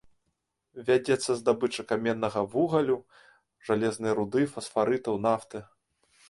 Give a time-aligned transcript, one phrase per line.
[0.87, 2.97] Вядзецца здабыча каменнага вугалю,
[3.69, 5.63] жалезнай руды, фасфарытаў, нафты.